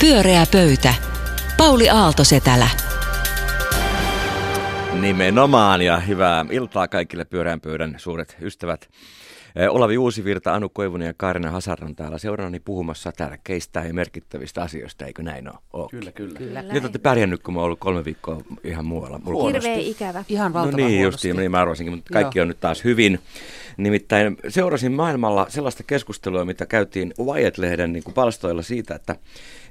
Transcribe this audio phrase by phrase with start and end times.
[0.00, 0.94] Pyöreä pöytä.
[1.56, 2.68] Pauli Aaltosetälä.
[5.00, 8.88] Nimenomaan ja hyvää iltaa kaikille pyöreän pöydän suuret ystävät.
[9.56, 14.62] Eh, Olavi Uusivirta, Anu Koivunen ja Kaarina Hasar on täällä seurannani puhumassa tärkeistä ja merkittävistä
[14.62, 15.58] asioista, eikö näin ole?
[15.72, 15.98] Ookin.
[15.98, 16.38] Kyllä, kyllä.
[16.38, 19.20] Kyllä Nyt olette pärjännyt, kun mä oon ollut kolme viikkoa ihan muualla.
[19.52, 20.24] Hirveä ikävä.
[20.28, 21.04] Ihan No valtavan niin, huonosti.
[21.04, 22.42] justiin, niin mä arvasinkin, mutta kaikki Joo.
[22.44, 23.18] on nyt taas hyvin.
[23.76, 29.16] Nimittäin seurasin maailmalla sellaista keskustelua, mitä käytiin Wired-lehden niin kuin palstoilla siitä, että,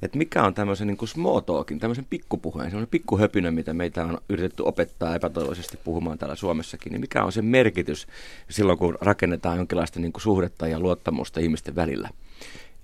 [0.02, 4.18] että mikä on tämmöisen niin kuin small talkin, tämmöisen pikkupuheen, semmoinen pikkuhöpinä, mitä meitä on
[4.30, 8.08] yritetty opettaa epätoivoisesti puhumaan täällä Suomessakin, niin mikä on se merkitys
[8.50, 12.10] silloin, kun rakennetaan jonkinlaista niin kuin suhdetta ja luottamusta ihmisten välillä.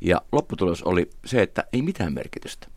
[0.01, 2.67] Ja lopputulos oli se, että ei mitään merkitystä,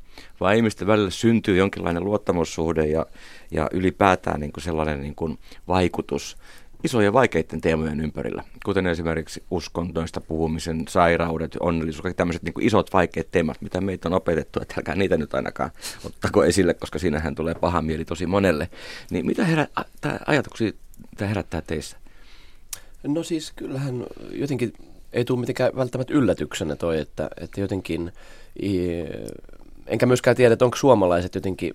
[0.40, 3.06] vaan ihmisten välillä syntyy jonkinlainen luottamussuhde ja,
[3.50, 6.36] ja ylipäätään niin kuin sellainen niin kuin vaikutus
[6.84, 13.30] isojen vaikeiden teemojen ympärillä, kuten esimerkiksi uskontoista puhumisen, sairaudet, onnellisuus, kaikki tämmöiset niin isot vaikeat
[13.30, 15.70] teemat, mitä meitä on opetettu, että älkää niitä nyt ainakaan
[16.04, 18.68] ottako esille, koska siinähän tulee paha mieli tosi monelle.
[19.10, 19.66] Niin mitä herä,
[20.00, 20.72] tää ajatuksia
[21.16, 21.96] tämä herättää teissä?
[23.06, 24.72] No siis kyllähän jotenkin
[25.12, 28.12] ei tule mitenkään välttämättä yllätyksenä toi, että, että jotenkin,
[29.86, 31.72] enkä myöskään tiedä, että onko suomalaiset jotenkin,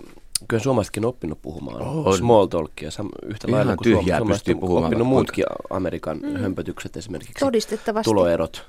[0.48, 2.18] kyllä suomalaisetkin on oppinut puhumaan On.
[2.18, 5.46] small talkia sam, yhtä Ihan lailla kuin tyhjää suom- suomalaiset pystyy on puhumaan oppinut muutkin
[5.70, 6.36] Amerikan mm.
[6.36, 7.40] hömpötykset esimerkiksi.
[7.40, 8.10] Todistettavasti.
[8.10, 8.66] Tuloerot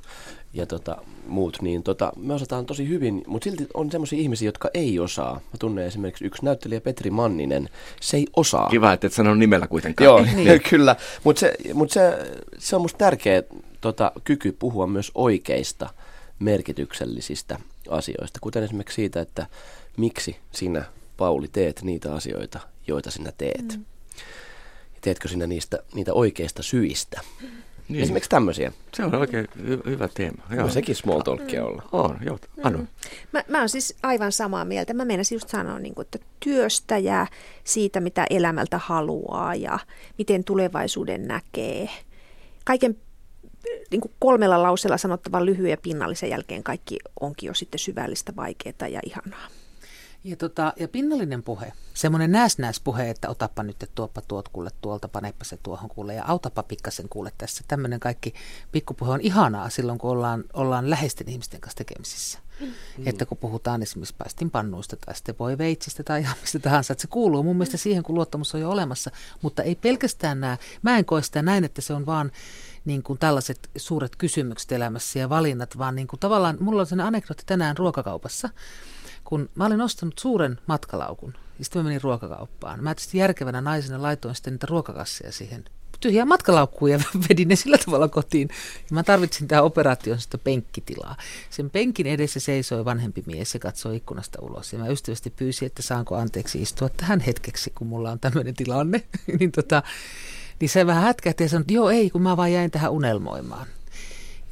[0.54, 4.70] ja tota, muut, niin tota, me osataan tosi hyvin, mutta silti on sellaisia ihmisiä, jotka
[4.74, 5.34] ei osaa.
[5.34, 7.68] Mä tunnen esimerkiksi yksi näyttelijä Petri Manninen,
[8.00, 8.68] se ei osaa.
[8.68, 10.04] Kiva, että et sanonut nimellä kuitenkaan.
[10.04, 10.60] Joo, niin.
[10.70, 10.96] kyllä.
[11.24, 12.18] Mutta se, mut se,
[12.58, 13.42] se on musta tärkeä
[13.80, 15.90] tota, kyky puhua myös oikeista
[16.38, 19.46] merkityksellisistä asioista, kuten esimerkiksi siitä, että
[19.96, 20.84] miksi sinä,
[21.16, 23.76] Pauli, teet niitä asioita, joita sinä teet.
[23.76, 23.84] Mm.
[25.00, 27.20] Teetkö sinä niistä, niitä oikeista syistä?
[27.88, 28.02] Niin.
[28.02, 28.72] Esimerkiksi tämmöisiä.
[28.94, 30.42] Se on oikein hy- hyvä teema.
[30.50, 30.58] Joo.
[30.58, 30.68] Joo.
[30.68, 31.82] Sekin small talkia olla.
[31.92, 32.38] On, joo.
[32.62, 32.78] Anu.
[32.78, 32.86] Mm.
[33.32, 34.94] Mä, mä oon siis aivan samaa mieltä.
[34.94, 37.26] Mä meinasin just sanoa, niin kuin, että työstä ja
[37.64, 39.78] siitä, mitä elämältä haluaa ja
[40.18, 41.88] miten tulevaisuuden näkee.
[42.64, 42.96] Kaiken
[43.90, 48.88] niin kuin kolmella lauseella sanottavan lyhyen ja pinnallisen jälkeen kaikki onkin jo sitten syvällistä, vaikeaa
[48.90, 49.48] ja ihanaa.
[50.24, 54.70] Ja, tota, ja pinnallinen puhe, semmoinen näs puhe, että otappa nyt, että tuoppa tuot kuule
[54.80, 57.64] tuolta, panepa se tuohon kuule ja autapa pikkasen kuule tässä.
[57.68, 58.34] Tämmöinen kaikki
[58.72, 62.38] pikkupuhe on ihanaa silloin, kun ollaan, ollaan läheisten ihmisten kanssa tekemisissä.
[62.60, 62.72] Mm.
[63.06, 67.08] Että kun puhutaan esimerkiksi paistinpannuista tai sitten voi veitsistä tai ihan mistä tahansa, että se
[67.08, 69.10] kuuluu mun mielestä siihen, kun luottamus on jo olemassa.
[69.42, 72.32] Mutta ei pelkästään nämä, mä en koe sitä näin, että se on vaan
[72.84, 77.08] niin kuin tällaiset suuret kysymykset elämässä ja valinnat, vaan niin kuin tavallaan, mulla on sellainen
[77.08, 78.48] anekdootti tänään ruokakaupassa,
[79.34, 82.82] kun mä olin ostanut suuren matkalaukun, ja sitten mä menin ruokakauppaan.
[82.82, 85.64] Mä tietysti järkevänä naisena laitoin sitten niitä ruokakasseja siihen
[86.00, 88.48] tyhjään matkalaukkuun ja vedin ne sillä tavalla kotiin.
[88.76, 91.16] Ja mä tarvitsin tähän operaation sitä penkkitilaa.
[91.50, 94.72] Sen penkin edessä seisoi vanhempi mies ja katsoi ikkunasta ulos.
[94.72, 99.02] Ja mä ystävästi pyysin, että saanko anteeksi istua tähän hetkeksi, kun mulla on tämmöinen tilanne.
[99.38, 99.82] niin, tota,
[100.60, 103.66] niin se vähän hätkähti ja sanoi, että joo ei, kun mä vaan jäin tähän unelmoimaan.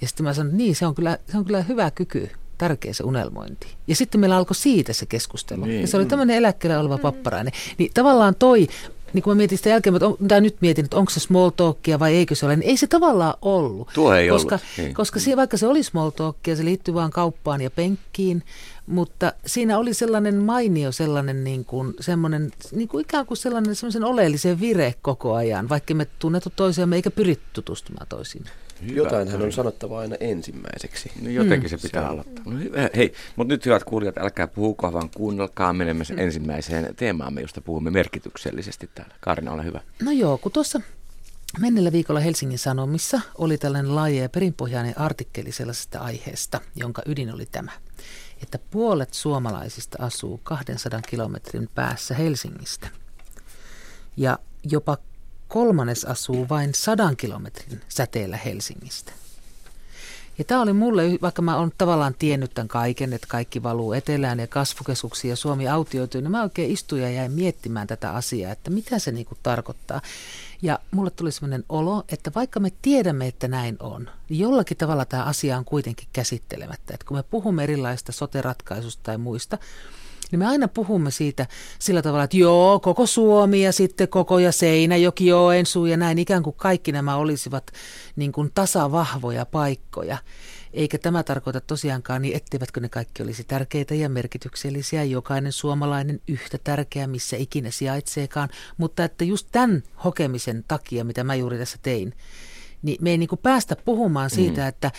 [0.01, 2.31] Ja sitten mä sanoin, että niin, se on kyllä, se on kyllä hyvä kyky,
[2.63, 3.67] tärkeä se unelmointi.
[3.87, 5.65] Ja sitten meillä alkoi siitä se keskustelu.
[5.65, 5.81] Niin.
[5.81, 7.53] Ja se oli tämmöinen eläkkeellä oleva papparainen.
[7.79, 8.67] Niin tavallaan toi,
[9.13, 11.51] niin kun mä mietin sitä jälkeen, että on, tai nyt mietin, että onko se small
[11.51, 13.89] talkia vai eikö se ole, niin ei se tavallaan ollut.
[13.95, 14.95] Tuo ei koska, ollut, niin.
[14.95, 18.43] Koska se, vaikka se oli small talkia, se liittyy vaan kauppaan ja penkkiin,
[18.87, 24.05] mutta siinä oli sellainen mainio, sellainen niin kuin, semmoinen, niin kuin ikään kuin sellainen semmoisen
[24.05, 28.45] oleellisen vire koko ajan, vaikka me tunnettu toisiamme eikä pyritty tutustumaan toisiin.
[28.83, 28.97] Hyvä.
[28.97, 31.13] Jotainhan on sanottava aina ensimmäiseksi.
[31.23, 32.45] No jotenkin se pitää aloittaa.
[32.45, 32.91] No hyvä.
[32.97, 35.73] Hei, mutta nyt hyvät kuulijat, älkää puhuko, vaan kuunnelkaa.
[35.73, 39.15] Menemme sen ensimmäiseen teemaamme, josta puhumme merkityksellisesti täällä.
[39.21, 39.81] Kaarina, ole hyvä.
[40.03, 40.81] No joo, kun tuossa
[41.61, 47.47] menneellä viikolla Helsingin Sanomissa oli tällainen laaja ja perinpohjainen artikkeli sellaisesta aiheesta, jonka ydin oli
[47.47, 47.73] tämä,
[48.43, 52.89] että puolet suomalaisista asuu 200 kilometrin päässä Helsingistä.
[54.17, 54.39] Ja
[54.71, 54.97] jopa
[55.53, 59.13] kolmannes asuu vain 100 kilometrin säteellä Helsingistä.
[60.39, 64.41] Ja tämä oli mulle, vaikka mä oon tavallaan tiennyt tämän kaiken, että kaikki valuu etelään
[64.41, 68.71] ja kasvukeskuksiin ja Suomi autioituu, niin mä oikein istuin ja jäin miettimään tätä asiaa, että
[68.71, 70.01] mitä se niinku tarkoittaa.
[70.63, 75.05] Ja mulle tuli sellainen olo, että vaikka me tiedämme, että näin on, niin jollakin tavalla
[75.05, 76.95] tämä asia on kuitenkin käsittelemättä.
[76.95, 79.59] Että kun me puhumme erilaisista sote-ratkaisusta tai muista,
[80.33, 81.47] niin me aina puhumme siitä
[81.79, 86.43] sillä tavalla, että joo, koko Suomi ja sitten koko ja Seinäjoki, Joensuu ja näin, ikään
[86.43, 87.71] kuin kaikki nämä olisivat
[88.17, 90.19] niin kuin tasavahvoja paikkoja.
[90.73, 96.59] Eikä tämä tarkoita tosiaankaan niin, etteivätkö ne kaikki olisi tärkeitä ja merkityksellisiä, jokainen suomalainen yhtä
[96.65, 102.15] tärkeä, missä ikinä sijaitseekaan, mutta että just tämän hokemisen takia, mitä mä juuri tässä tein,
[102.83, 104.69] niin me ei niin kuin päästä puhumaan siitä, mm.
[104.69, 104.91] että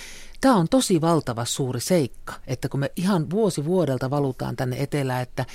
[0.41, 5.21] tämä on tosi valtava suuri seikka, että kun me ihan vuosi vuodelta valutaan tänne etelään,
[5.21, 5.45] että,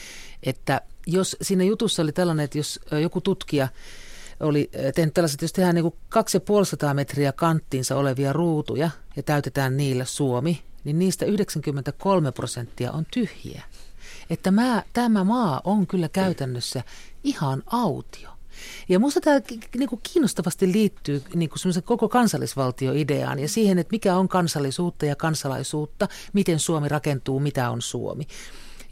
[0.42, 3.69] että jos siinä jutussa oli tällainen, että jos joku tutkija
[4.40, 10.62] oli tehnyt tällaiset, jos tehdään niin 250 metriä kanttiinsa olevia ruutuja ja täytetään niillä Suomi,
[10.84, 13.62] niin niistä 93 prosenttia on tyhjiä.
[14.31, 16.82] Että mä, tämä maa on kyllä käytännössä
[17.24, 18.38] ihan autio.
[18.88, 19.40] Ja minusta tämä
[19.78, 25.16] niin kuin kiinnostavasti liittyy niin kuin koko kansallisvaltioideaan ja siihen, että mikä on kansallisuutta ja
[25.16, 28.26] kansalaisuutta, miten Suomi rakentuu, mitä on Suomi.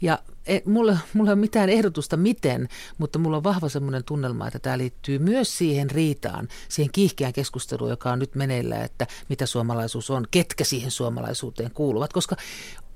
[0.01, 4.47] Ja e, mulla, mulla ei ole mitään ehdotusta miten, mutta mulla on vahva semmoinen tunnelma,
[4.47, 9.45] että tämä liittyy myös siihen riitaan, siihen kiihkeään keskusteluun, joka on nyt meneillä, että mitä
[9.45, 12.35] suomalaisuus on, ketkä siihen suomalaisuuteen kuuluvat, koska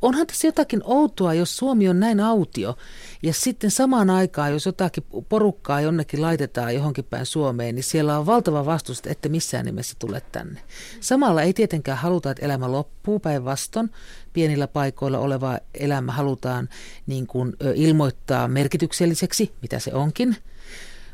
[0.01, 2.77] onhan tässä jotakin outoa, jos Suomi on näin autio
[3.23, 8.25] ja sitten samaan aikaan, jos jotakin porukkaa jonnekin laitetaan johonkin päin Suomeen, niin siellä on
[8.25, 10.61] valtava vastus, että missään nimessä tule tänne.
[10.99, 13.89] Samalla ei tietenkään haluta, että elämä loppuu päinvastoin.
[14.33, 16.69] Pienillä paikoilla oleva elämä halutaan
[17.07, 20.35] niin kuin, ilmoittaa merkitykselliseksi, mitä se onkin–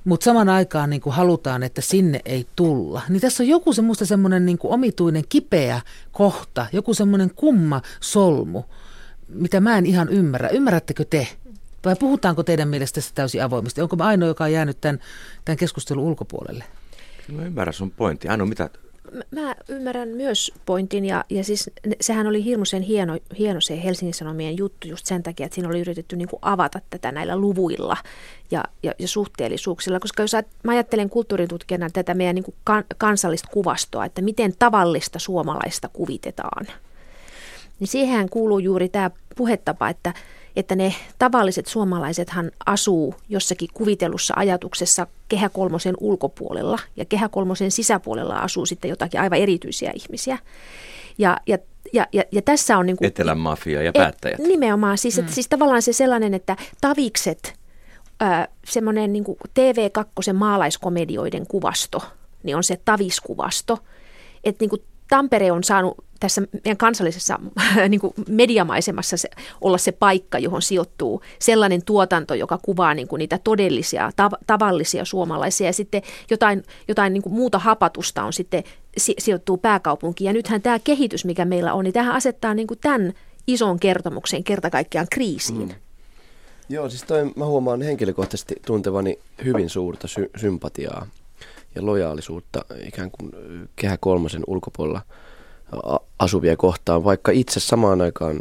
[0.08, 3.02] mutta saman aikaan niin kuin halutaan, että sinne ei tulla.
[3.10, 5.82] Niin tässä on joku semmoista semmoinen niin kuin omituinen kipeä
[6.12, 8.64] kohta, joku semmoinen kumma solmu,
[9.28, 10.50] mitä mä en ihan ymmärrä.
[10.50, 11.28] Ymmärrättekö te?
[11.86, 13.82] Vai puhutaanko teidän mielestä tästä täysin avoimesti?
[13.82, 15.00] Onko mä ainoa, joka on jäänyt tämän,
[15.46, 16.64] tämän keskustelun ulkopuolelle?
[17.32, 18.28] Mä ymmärrän sun pointti.
[18.28, 18.70] Aino, mitä
[19.32, 21.70] Mä ymmärrän myös pointin ja, ja siis
[22.02, 25.80] sehän oli hirmuisen hieno, hieno se Helsingin Sanomien juttu just sen takia, että siinä oli
[25.80, 27.98] yritetty niin kuin avata tätä näillä luvuilla
[28.52, 30.32] ja, ja, ja suhteellisuuksilla, koska jos
[30.64, 36.68] mä ajattelen kulttuuritutkijana tätä meidän niin kuin kan, kansallista kuvastoa, että miten tavallista suomalaista kuvitetaan,
[37.80, 40.14] niin siihen kuuluu juuri tämä puhetapa, että
[40.58, 48.40] että ne tavalliset suomalaisethan asuu jossakin kuvitellussa ajatuksessa kehä kolmosen ulkopuolella ja kehä kolmosen sisäpuolella
[48.40, 50.38] asuu sitten jotakin aivan erityisiä ihmisiä.
[51.18, 51.58] Ja, ja
[51.94, 54.40] ja, ja, ja tässä on niin kuin, Etelän mafia ja päättäjät.
[54.40, 55.34] Et, nimenomaan, siis, että, mm.
[55.34, 57.54] siis tavallaan se sellainen, että tavikset,
[58.66, 59.24] semmoinen niin
[59.60, 62.04] TV2 maalaiskomedioiden kuvasto,
[62.44, 63.80] niin on se taviskuvasto.
[64.44, 67.40] Että niin kuin Tampere on saanut tässä meidän kansallisessa
[67.90, 69.30] niin kuin mediamaisemassa se,
[69.62, 75.06] olla se paikka, johon sijoittuu sellainen tuotanto, joka kuvaa niin kuin niitä todellisia, tav- tavallisia
[75.06, 75.68] suomalaisia.
[75.68, 78.64] Ja sitten jotain, jotain niin kuin muuta hapatusta on sitten
[78.98, 80.26] si- sijoittuu pääkaupunkiin.
[80.26, 83.14] Ja nythän tämä kehitys, mikä meillä on, niin tähän asettaa niin kuin tämän
[83.48, 85.68] ison kertomuksen kerta kaikkiaan kriisiin.
[85.68, 85.76] Mm.
[86.70, 91.08] Joo, siis toi, mä huomaan henkilökohtaisesti tuntevani hyvin suurta sy- sympatiaa
[91.76, 93.32] ja lojaalisuutta ikään kuin
[93.76, 95.02] kehä kolmosen ulkopuolella
[96.20, 98.40] asuvia kohtaan, vaikka itse samaan aikaan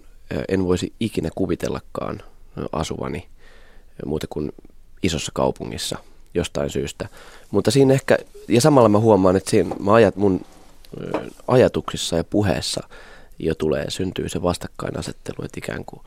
[0.49, 2.23] en voisi ikinä kuvitellakaan
[2.73, 3.29] asuvani
[4.07, 4.53] muuta kuin
[5.03, 5.99] isossa kaupungissa
[6.35, 7.09] jostain syystä.
[7.51, 8.19] Mutta siinä ehkä,
[8.49, 10.41] ja samalla mä huomaan, että siinä mä ajat, mun
[11.49, 12.89] ajatuksissa ja puheessa
[13.39, 16.01] jo tulee, syntyy se vastakkainasettelu, että ikään kuin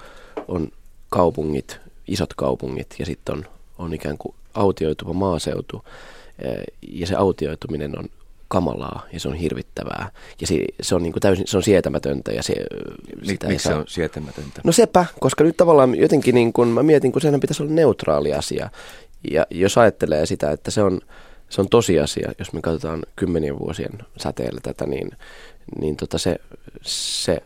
[0.47, 0.67] on
[1.09, 3.45] kaupungit, isot kaupungit ja sitten on,
[3.77, 5.83] on ikään kuin autioituva maaseutu
[6.81, 8.05] ja se autioituminen on
[8.49, 10.11] kamalaa ja se on hirvittävää.
[10.41, 12.31] Ja se, se on niin kuin täysin se on sietämätöntä.
[12.31, 12.53] Ja se,
[13.23, 13.73] sitä Miksi saa...
[13.73, 14.61] se on sietämätöntä?
[14.63, 18.33] No sepä, koska nyt tavallaan jotenkin niin kuin, mä mietin, kun senhän pitäisi olla neutraali
[18.33, 18.69] asia.
[19.31, 21.01] Ja jos ajattelee sitä, että se on,
[21.49, 25.11] se on tosiasia, jos me katsotaan kymmenien vuosien säteellä tätä, niin,
[25.79, 26.35] niin tota se,
[26.81, 27.37] se,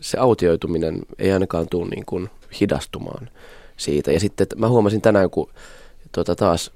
[0.00, 3.30] se autioituminen ei ainakaan tule niin kuin hidastumaan
[3.76, 4.12] siitä.
[4.12, 5.50] Ja sitten mä huomasin tänään, kun
[6.12, 6.70] tota taas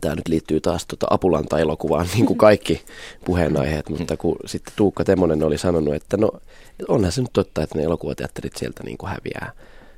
[0.00, 2.84] tämä nyt liittyy taas tota Apulanta-elokuvaan, niin kuin kaikki
[3.24, 6.30] puheenaiheet, mutta kun sitten Tuukka Temonen oli sanonut, että no
[6.88, 9.52] onhan se nyt totta, että ne elokuvateatterit sieltä niin kuin häviää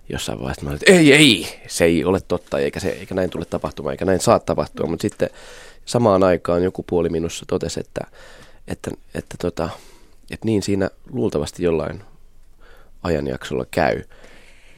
[0.09, 0.63] jossain vaiheessa.
[0.63, 3.93] Mä olin, että ei, ei, se ei ole totta, eikä, se, eikä näin tule tapahtumaan,
[3.93, 5.31] eikä näin saa tapahtua, mutta sitten
[5.85, 8.01] samaan aikaan joku puoli minussa totesi, että,
[8.69, 9.69] että, että, tota,
[10.31, 12.03] että niin siinä luultavasti jollain
[13.03, 14.03] ajanjaksolla käy.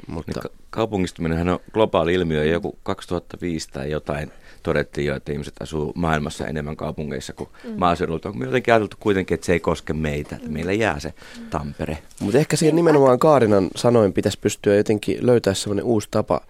[0.06, 0.40] Mutta...
[0.70, 4.32] Kaupungistuminen on globaali ilmiö, joku 2005 tai jotain
[4.68, 7.74] todettiin jo, että ihmiset asuu maailmassa enemmän kaupungeissa kuin mm.
[7.76, 8.32] maaseudulta.
[8.32, 11.14] Me jotenkin ajateltu kuitenkin, että se ei koske meitä, että meillä jää se
[11.50, 11.98] Tampere.
[12.20, 16.40] Mutta ehkä siihen nimenomaan Kaarinan sanoin pitäisi pystyä jotenkin löytää sellainen uusi tapa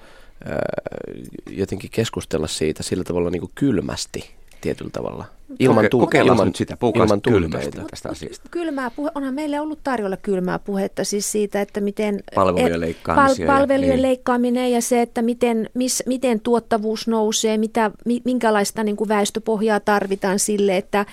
[1.51, 5.25] jotenkin keskustella siitä sillä tavalla niin kuin kylmästi tietyllä tavalla.
[5.59, 8.49] Ilman, tu- ilman, nyt sitä, ilman kylmästä tästä asiasta.
[8.51, 12.21] Kylmää puhe, onhan meille ollut tarjolla kylmää puhetta siis siitä, että miten...
[12.35, 13.47] Palvelujen leikkaaminen.
[13.47, 14.03] Pal- palvelujen niin.
[14.03, 17.91] leikkaaminen ja se, että miten, miss, miten tuottavuus nousee, mitä,
[18.25, 21.07] minkälaista niin kuin väestöpohjaa tarvitaan sille, että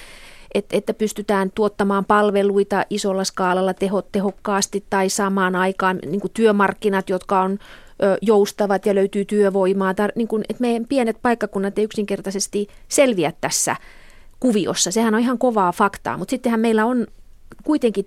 [0.56, 7.10] että, että pystytään tuottamaan palveluita isolla skaalalla teho, tehokkaasti tai samaan aikaan niin kuin työmarkkinat,
[7.10, 7.60] jotka on
[8.22, 9.92] joustavat ja löytyy työvoimaa.
[9.94, 13.75] Tar- niin kuin, että meidän pienet paikkakunnat ei yksinkertaisesti selviä tässä
[14.39, 14.92] kuviossa.
[14.92, 17.08] Sehän on ihan kovaa faktaa, mutta sittenhän meillä on
[17.63, 18.06] kuitenkin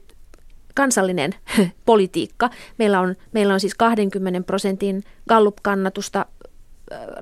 [0.75, 1.35] kansallinen
[1.87, 2.50] politiikka.
[2.78, 6.26] Meillä on, meillä on siis 20 prosentin Gallup-kannatusta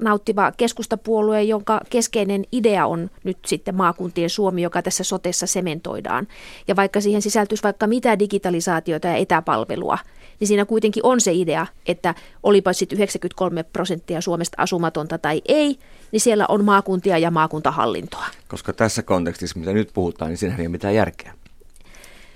[0.00, 6.28] nauttiva keskustapuolue, jonka keskeinen idea on nyt sitten maakuntien Suomi, joka tässä sotessa sementoidaan.
[6.68, 9.98] Ja vaikka siihen sisältyisi vaikka mitä digitalisaatiota ja etäpalvelua,
[10.40, 15.78] niin siinä kuitenkin on se idea, että olipa sitten 93 prosenttia Suomesta asumatonta tai ei,
[16.12, 18.26] niin siellä on maakuntia ja maakuntahallintoa.
[18.48, 21.34] Koska tässä kontekstissa, mitä nyt puhutaan, niin siinä ei ole mitään järkeä.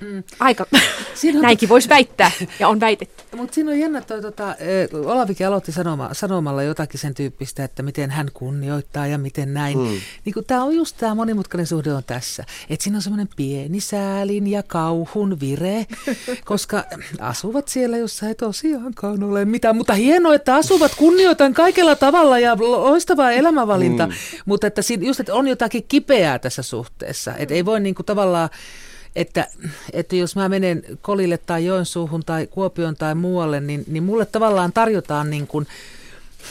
[0.01, 0.23] Mm.
[0.39, 0.67] Aika,
[1.37, 3.25] on näinkin voisi väittää ja on väitetty.
[3.37, 4.57] Mutta siinä on jännä toi, tota,
[5.05, 9.79] Olavikin aloitti sanoma, sanomalla jotakin sen tyyppistä, että miten hän kunnioittaa ja miten näin.
[9.79, 10.01] Mm.
[10.25, 12.45] Niin tämä on just tämä monimutkainen suhde on tässä.
[12.71, 15.87] Että siinä on semmoinen pieni säälin ja kauhun vire,
[16.45, 16.85] koska
[17.21, 19.77] asuvat siellä, jossa ei tosiaankaan ole mitään.
[19.77, 24.07] Mutta hienoa, että asuvat, kunnioitan kaikella tavalla ja loistava elämänvalinta.
[24.07, 24.13] Mm.
[24.45, 27.35] Mutta että siinä, just, että on jotakin kipeää tässä suhteessa.
[27.37, 28.49] Että ei voi niinku tavallaan
[29.17, 29.47] että,
[29.93, 34.73] että jos mä menen Kolille tai Joensuuhun tai Kuopion tai muualle, niin, niin mulle tavallaan
[34.73, 35.67] tarjotaan niin kuin,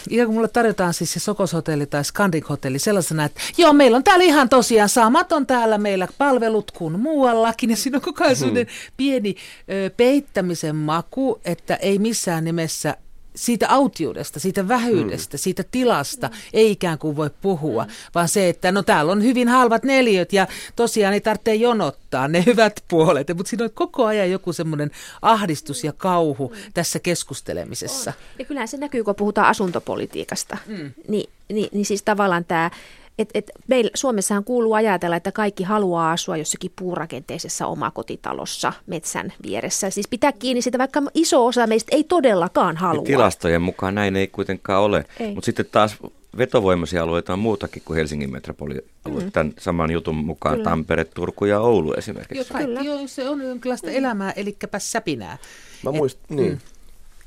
[0.09, 4.03] ja kun mulle tarjotaan siis se Sokoshotelli tai Scandic Hotelli sellaisena, että joo, meillä on
[4.03, 7.69] täällä ihan tosiaan samat on täällä meillä palvelut kuin muuallakin.
[7.69, 8.65] Ja siinä on koko ajan hmm.
[8.97, 9.35] pieni
[9.69, 12.97] ö, peittämisen maku, että ei missään nimessä
[13.35, 15.39] siitä autiudesta, siitä vähyydestä, mm.
[15.39, 16.33] siitä tilasta mm.
[16.53, 17.91] ei ikään kuin voi puhua, mm.
[18.15, 22.43] vaan se, että no täällä on hyvin halvat neliöt ja tosiaan ei tarvitse jonottaa ne
[22.45, 23.27] hyvät puolet.
[23.27, 26.71] Mutta siinä on koko ajan joku semmoinen ahdistus ja kauhu mm.
[26.73, 28.09] tässä keskustelemisessa.
[28.09, 28.35] On.
[28.39, 30.57] Ja kyllähän se näkyy, kun puhutaan asuntopolitiikasta.
[30.67, 30.91] Mm.
[31.07, 32.71] Ni, niin, niin siis tavallaan tämä
[33.19, 39.89] et, et meillä, Suomessahan kuuluu ajatella, että kaikki haluaa asua jossakin puurakenteisessa omakotitalossa metsän vieressä.
[39.89, 43.01] Siis pitää kiinni sitä, vaikka iso osa meistä ei todellakaan halua.
[43.01, 45.05] Ja tilastojen mukaan näin ei kuitenkaan ole.
[45.35, 45.97] Mutta sitten taas
[46.37, 49.23] vetovoimaisia alueita on muutakin kuin Helsingin metropolialue.
[49.23, 49.31] Mm.
[49.31, 50.69] Tämän saman jutun mukaan Kyllä.
[50.69, 52.37] Tampere, Turku ja Oulu esimerkiksi.
[52.37, 55.37] Joo, kaikki, joo, se on jonkinlaista elämää, eli säpinää.
[55.83, 56.51] Mä muistan, niin.
[56.51, 56.59] Mm.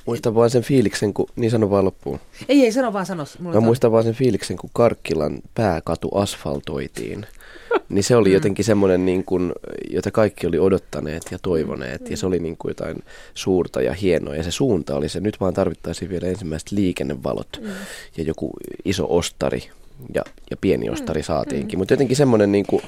[0.06, 1.26] Muistan vaan sen fiiliksen, kun...
[1.36, 2.20] Niin sano vaan loppuun.
[2.48, 3.24] Ei, ei, sano vaan, sano.
[3.38, 3.64] Mulla Mä on...
[3.64, 7.26] muistan vaan sen fiiliksen, kun Karkkilan pääkatu asfaltoitiin.
[7.88, 8.34] niin se oli mm.
[8.34, 9.52] jotenkin semmoinen, niin kuin,
[9.90, 12.00] jota kaikki oli odottaneet ja toivoneet.
[12.00, 12.06] Mm.
[12.10, 13.02] Ja se oli niin kuin jotain
[13.34, 14.36] suurta ja hienoa.
[14.36, 17.68] Ja se suunta oli se, nyt vaan tarvittaisiin vielä ensimmäiset liikennevalot mm.
[18.16, 18.50] ja joku
[18.84, 19.70] iso ostari.
[20.14, 21.24] Ja, ja pieni ostari mm.
[21.24, 21.78] saatiinkin.
[21.78, 21.80] Mm.
[21.80, 22.82] Mutta jotenkin semmoinen niin kuin,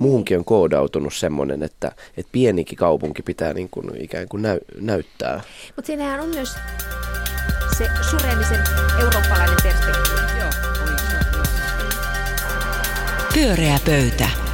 [0.00, 5.40] muuhunkin on koodautunut semmoinen, että, että pienikin kaupunki pitää niin kuin ikään kuin näy, näyttää.
[5.76, 6.56] Mutta siinähän on myös
[7.78, 8.64] se suremisen
[9.00, 10.38] eurooppalainen perspektiivi.
[10.38, 10.50] Joo,
[10.82, 10.92] oli
[13.34, 14.51] Pyöreä pöytä.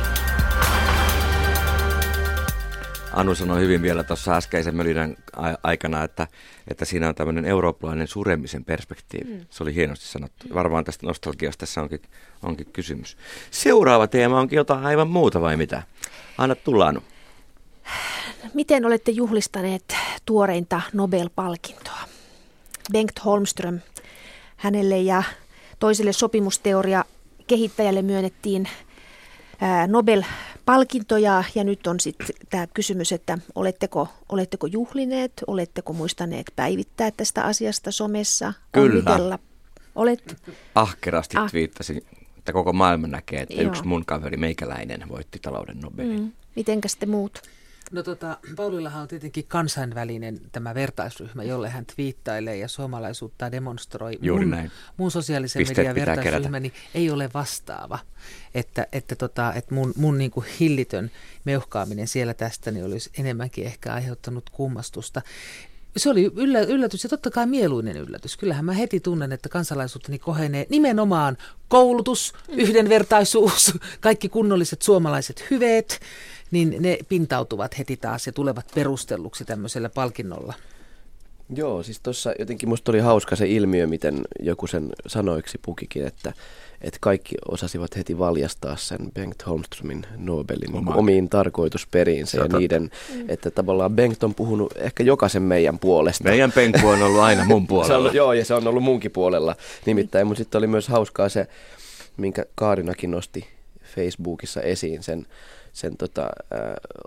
[3.19, 5.17] Anu sanoi hyvin vielä tuossa äskeisen mölinän
[5.63, 6.27] aikana, että,
[6.69, 9.35] että siinä on tämmöinen eurooppalainen suremisen perspektiivi.
[9.35, 9.47] Mm.
[9.51, 10.47] Se oli hienosti sanottu.
[10.55, 12.03] Varmaan tästä nostalgiasta tässä onkin,
[12.43, 13.17] onkin kysymys.
[13.51, 15.83] Seuraava teema onkin jotain aivan muuta vai mitä?
[16.39, 17.03] Anna tulla Anu.
[18.55, 19.95] Miten olette juhlistaneet
[20.27, 22.09] tuoreinta Nobel-palkintoa?
[22.93, 23.81] Bengt Holmström,
[24.57, 25.23] hänelle ja
[25.79, 27.05] toiselle sopimusteoria
[27.47, 28.69] kehittäjälle myönnettiin
[30.69, 37.45] Nobel-palkintoja ja nyt on sitten tämä kysymys, että oletteko, oletteko juhlineet, oletteko muistaneet päivittää tästä
[37.45, 38.53] asiasta somessa?
[38.73, 39.39] Kyllä.
[39.95, 40.37] Olet...
[40.75, 41.51] Ahkerasti ah.
[41.51, 42.03] twiittasin,
[42.39, 43.69] että koko maailma näkee, että Joo.
[43.69, 46.21] yksi mun kaveri meikäläinen voitti talouden Nobelin.
[46.21, 46.33] Mm.
[46.57, 47.43] Mitenkäs te muut?
[47.93, 54.19] No tota, Paulillahan on tietenkin kansainvälinen tämä vertaisryhmä, jolle hän twiittailee ja suomalaisuutta demonstroi.
[54.23, 54.71] Juuri mun, näin.
[54.97, 57.99] Mun sosiaalisen Pisteet median vertaisryhmäni ei ole vastaava.
[58.55, 61.11] Että, että, tota, että mun, mun niin kuin hillitön
[61.45, 65.23] meuhkaaminen siellä tästä niin olisi enemmänkin ehkä aiheuttanut kummastusta.
[65.97, 68.37] Se oli yllä, yllätys ja totta kai mieluinen yllätys.
[68.37, 71.37] Kyllähän mä heti tunnen, että kansalaisuuteni kohenee nimenomaan
[71.69, 76.01] koulutus, yhdenvertaisuus, kaikki kunnolliset suomalaiset hyveet
[76.51, 80.55] niin ne pintautuvat heti taas ja tulevat perustelluksi tämmöisellä palkinnolla.
[81.55, 86.33] Joo, siis tuossa jotenkin musta oli hauska se ilmiö, miten joku sen sanoiksi pukikin, että,
[86.81, 90.95] että kaikki osasivat heti valjastaa sen Bengt Holmströmin Nobelin Oma.
[90.95, 93.25] omiin tarkoitusperiinsä ja niiden, mm.
[93.29, 96.25] että tavallaan Bengt on puhunut ehkä jokaisen meidän puolesta.
[96.25, 97.95] Meidän Bengt on ollut aina mun puolella.
[98.03, 101.29] se on, joo, ja se on ollut munkin puolella nimittäin, mutta sitten oli myös hauskaa
[101.29, 101.47] se,
[102.17, 103.47] minkä Kaarinakin nosti
[103.95, 105.27] Facebookissa esiin sen
[105.79, 106.61] sen tota, äh,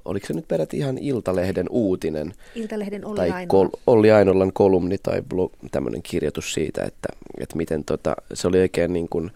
[0.06, 2.34] oliko se nyt peräti ihan Iltalehden uutinen?
[2.56, 3.48] Iltalehden Olli tai Ainola.
[3.48, 7.10] Kol, Olli Ainolan kolumni tai blog, tämmöinen kirjoitus siitä, että,
[7.40, 9.32] että miten tota, se oli oikein niin kuin,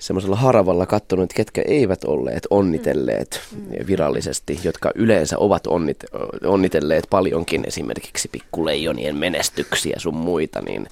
[0.00, 3.86] semmoisella haravalla katsonut, että ketkä eivät olleet onnitelleet mm.
[3.86, 6.04] virallisesti, jotka yleensä ovat onnit,
[6.44, 10.86] onnitelleet paljonkin esimerkiksi pikkuleijonien menestyksiä sun muita, niin,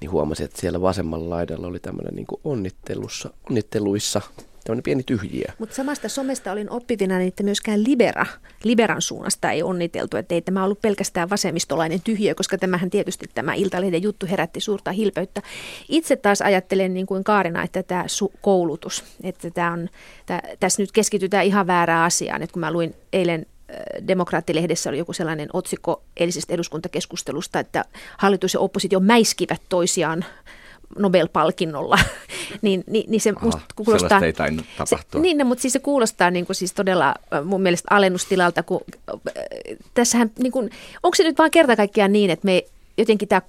[0.00, 4.20] niin huomasin, että siellä vasemmalla laidalla oli tämmöinen niin onnittelussa, onnitteluissa
[4.64, 5.52] tämmöinen pieni tyhjiä.
[5.58, 8.26] Mutta samasta somesta olin oppivina, niin että myöskään Libera,
[8.64, 13.54] Liberan suunnasta ei onniteltu, että ei tämä ollut pelkästään vasemmistolainen tyhjiö, koska tämähän tietysti tämä
[13.54, 15.42] Iltalehden juttu herätti suurta hilpeyttä.
[15.88, 19.88] Itse taas ajattelen niin kuin Kaarina, että tämä su- koulutus, että tämä on,
[20.26, 23.46] tämä, tässä nyt keskitytään ihan väärään asiaan, että kun mä luin eilen
[24.08, 27.84] Demokraattilehdessä oli joku sellainen otsikko eilisestä eduskuntakeskustelusta, että
[28.18, 30.24] hallitus ja oppositio mäiskivät toisiaan
[30.98, 31.98] Nobel-palkinnolla,
[32.62, 34.20] niin, niin, niin se Aha, musta kuulostaa...
[34.20, 35.18] ei tainnut tapahtua.
[35.18, 38.80] Se, niin, no, mutta siis se kuulostaa niin kuin siis todella mun mielestä alennustilalta, kun
[39.94, 40.70] tässähän, niin kuin,
[41.02, 42.64] onko se nyt vaan kerta kaikkiaan niin, että me
[42.98, 43.42] jotenkin tämä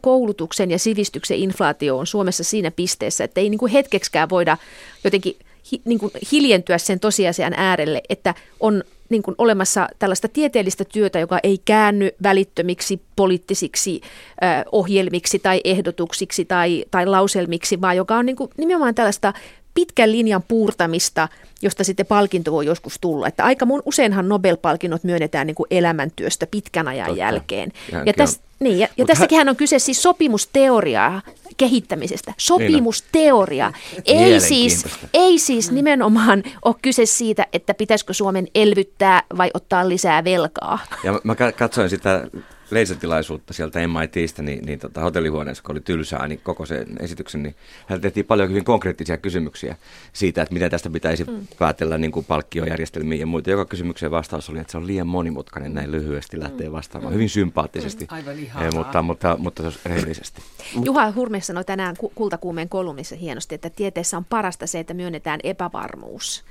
[0.00, 4.56] koulutuksen ja sivistyksen inflaatio on Suomessa siinä pisteessä, että ei niin kuin hetkeksikään voida
[5.04, 5.36] jotenkin
[5.72, 11.18] hi, niin kuin hiljentyä sen tosiasian äärelle, että on niin kuin olemassa tällaista tieteellistä työtä,
[11.18, 14.00] joka ei käänny välittömiksi poliittisiksi
[14.44, 19.32] äh, ohjelmiksi tai ehdotuksiksi tai, tai lauselmiksi, vaan joka on niin kuin nimenomaan tällaista
[19.74, 21.28] pitkän linjan puurtamista,
[21.62, 23.28] josta sitten palkinto voi joskus tulla.
[23.28, 27.20] Että aika mun, useinhan Nobel-palkinnot myönnetään niin kuin elämäntyöstä pitkän ajan Totta.
[27.20, 27.72] jälkeen.
[28.06, 31.22] Ja, täs, niin, ja, ja tässäkin hän on kyse siis sopimusteoriaa
[31.58, 32.34] kehittämisestä.
[32.38, 33.72] Sopimusteoria.
[34.04, 34.84] Ei siis,
[35.14, 40.78] ei siis nimenomaan ole kyse siitä, että pitäisikö Suomen elvyttää vai ottaa lisää velkaa.
[41.04, 42.26] Ja mä katsoin sitä
[42.70, 47.54] leisötilaisuutta sieltä MITistä, niin, niin tota, hotellihuoneessa, kun oli tylsää, niin koko sen esityksen, niin
[47.86, 49.76] hän tehtiin paljon hyvin konkreettisia kysymyksiä
[50.12, 51.46] siitä, että miten tästä pitäisi mm.
[51.58, 53.50] päätellä niin kuin palkkiojärjestelmiä ja muita.
[53.50, 57.14] Joka kysymyksen vastaus oli, että se on liian monimutkainen näin lyhyesti lähteä vastaamaan.
[57.14, 58.14] Hyvin sympaattisesti, mm.
[58.14, 60.42] Aivan eh, mutta, mutta, mutta rehellisesti.
[60.84, 66.44] Juha Hurme sanoi tänään Kultakuumeen kolumnissa hienosti, että tieteessä on parasta se, että myönnetään epävarmuus.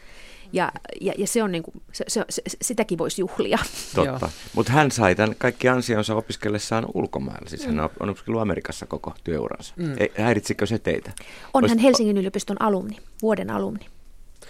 [0.53, 3.59] Ja, ja, ja se on niin kuin, se, se, se, sitäkin voisi juhlia.
[3.95, 7.49] Totta, mutta hän sai tämän kaikki ansionsa opiskellessaan ulkomailla.
[7.49, 7.75] Siis mm.
[7.75, 9.73] hän on opiskellut Amerikassa koko työuransa.
[9.77, 9.95] Mm.
[10.23, 11.11] häiritsikö se teitä?
[11.17, 11.69] On Olis...
[11.69, 13.85] hän Helsingin yliopiston alumni, vuoden alumni.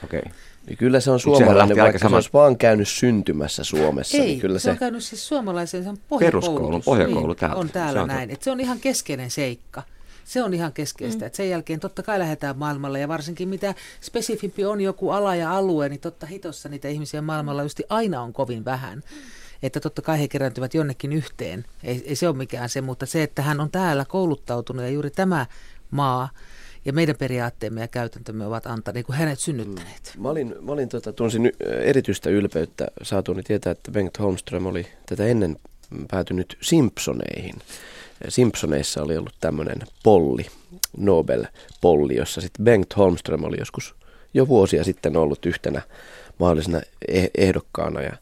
[0.04, 0.20] Okei.
[0.20, 0.32] Okay.
[0.68, 2.10] Niin kyllä se on suomalainen, vaikka sama...
[2.10, 4.18] se olisi vaan käynyt syntymässä Suomessa.
[4.18, 7.56] Ei, niin kyllä se, se on käynyt siis suomalaisen se on Peruskoulun, pohjakoulu niin, täältä.
[7.56, 8.38] On täällä se on näin.
[8.40, 9.84] Se on ihan keskeinen seikka.
[10.28, 11.20] Se on ihan keskeistä.
[11.20, 11.28] Mm.
[11.28, 15.58] Että sen jälkeen totta kai lähdetään maailmalle ja varsinkin mitä spesifimpi on joku ala ja
[15.58, 19.04] alue, niin totta hitossa niitä ihmisiä maailmalla just aina on kovin vähän.
[19.64, 21.66] Että totta kai he kerääntyvät jonnekin yhteen.
[21.84, 25.10] Ei, ei se ole mikään se, mutta se, että hän on täällä kouluttautunut ja juuri
[25.10, 25.46] tämä
[25.92, 26.30] maa
[26.86, 30.12] ja meidän periaatteemme ja käytäntömme ovat antaneet, niin kuin hänet synnyttäneet.
[30.16, 30.22] Mm.
[30.22, 31.52] Mä, olin, mä olin tota, tunsin
[31.82, 35.58] erityistä ylpeyttä saatuani tietää, että Bengt Holmström oli tätä ennen
[36.12, 37.56] päätynyt Simpsoneihin.
[38.30, 40.46] Simpsoneissa oli ollut tämmöinen polli,
[40.98, 43.96] Nobel-polli, jossa sitten Bengt Holmström oli joskus
[44.34, 45.82] jo vuosia sitten ollut yhtenä
[46.40, 46.80] mahdollisena
[47.12, 48.14] eh- ehdokkaana ja